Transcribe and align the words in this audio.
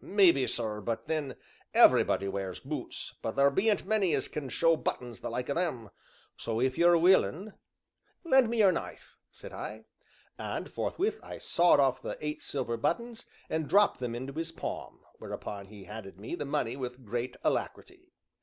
"Maybe, 0.00 0.46
sir, 0.46 0.80
but 0.80 1.06
then, 1.06 1.36
everybody 1.74 2.28
wears 2.28 2.60
boots, 2.60 3.12
but 3.20 3.36
there 3.36 3.50
bean't 3.50 3.84
many 3.84 4.14
as 4.14 4.26
can 4.26 4.48
show 4.48 4.74
buttons 4.74 5.20
the 5.20 5.28
like 5.28 5.50
o' 5.50 5.52
them 5.52 5.90
so 6.34 6.62
if 6.62 6.78
you're 6.78 6.96
willin'" 6.96 7.52
"Lend 8.24 8.48
me 8.48 8.56
your 8.60 8.72
knife," 8.72 9.18
said 9.30 9.52
I. 9.52 9.84
And, 10.38 10.70
forthwith, 10.72 11.20
I 11.22 11.36
sawed 11.36 11.78
off 11.78 12.00
the 12.00 12.16
eight 12.22 12.40
silver 12.40 12.78
buttons 12.78 13.26
and 13.50 13.68
dropped 13.68 14.00
them 14.00 14.14
into 14.14 14.32
his 14.32 14.50
palm, 14.50 15.00
whereupon 15.18 15.66
he 15.66 15.84
handed 15.84 16.18
me 16.18 16.34
the 16.36 16.46
money 16.46 16.74
with 16.78 17.04
great 17.04 17.36
alacrity. 17.44 18.14